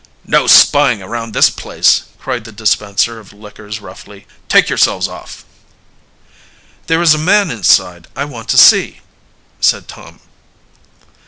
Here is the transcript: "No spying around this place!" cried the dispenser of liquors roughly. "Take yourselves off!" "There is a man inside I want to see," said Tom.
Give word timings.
"No 0.25 0.47
spying 0.47 1.03
around 1.03 1.31
this 1.33 1.51
place!" 1.51 2.05
cried 2.17 2.43
the 2.43 2.51
dispenser 2.51 3.19
of 3.19 3.31
liquors 3.33 3.81
roughly. 3.81 4.25
"Take 4.49 4.67
yourselves 4.67 5.07
off!" 5.07 5.45
"There 6.87 7.03
is 7.03 7.13
a 7.13 7.19
man 7.19 7.51
inside 7.51 8.07
I 8.15 8.25
want 8.25 8.49
to 8.49 8.57
see," 8.57 9.01
said 9.59 9.87
Tom. 9.87 10.19